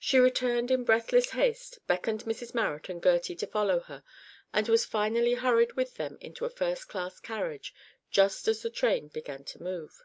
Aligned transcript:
She 0.00 0.18
returned 0.18 0.72
in 0.72 0.82
breathless 0.82 1.30
haste, 1.30 1.78
beckoned 1.86 2.24
Mrs 2.24 2.54
Marrot 2.56 2.88
and 2.88 3.00
Gertie 3.00 3.36
to 3.36 3.46
follow 3.46 3.78
her, 3.78 4.02
and 4.52 4.68
was 4.68 4.84
finally 4.84 5.34
hurried 5.34 5.74
with 5.74 5.94
them 5.94 6.18
into 6.20 6.44
a 6.44 6.50
first 6.50 6.88
class 6.88 7.20
carriage 7.20 7.72
just 8.10 8.48
as 8.48 8.62
the 8.62 8.70
train 8.70 9.06
began 9.06 9.44
to 9.44 9.62
move. 9.62 10.02